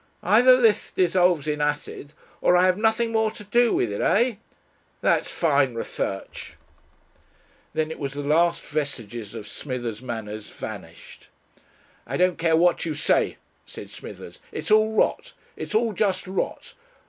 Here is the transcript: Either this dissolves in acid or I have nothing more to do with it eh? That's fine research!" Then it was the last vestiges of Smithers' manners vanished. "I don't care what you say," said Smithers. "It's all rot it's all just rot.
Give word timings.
Either 0.23 0.59
this 0.59 0.89
dissolves 0.89 1.47
in 1.47 1.61
acid 1.61 2.13
or 2.41 2.57
I 2.57 2.65
have 2.65 2.75
nothing 2.75 3.11
more 3.11 3.29
to 3.29 3.43
do 3.43 3.71
with 3.71 3.91
it 3.91 4.01
eh? 4.01 4.37
That's 5.01 5.29
fine 5.29 5.75
research!" 5.75 6.55
Then 7.75 7.91
it 7.91 7.99
was 7.99 8.13
the 8.13 8.23
last 8.23 8.65
vestiges 8.65 9.35
of 9.35 9.47
Smithers' 9.47 10.01
manners 10.01 10.49
vanished. 10.49 11.27
"I 12.07 12.17
don't 12.17 12.39
care 12.39 12.55
what 12.57 12.83
you 12.83 12.95
say," 12.95 13.37
said 13.63 13.91
Smithers. 13.91 14.39
"It's 14.51 14.71
all 14.71 14.91
rot 14.91 15.33
it's 15.55 15.75
all 15.75 15.93
just 15.93 16.25
rot. 16.25 16.73